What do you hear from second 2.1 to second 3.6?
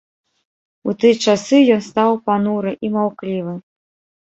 пануры і маўклівы.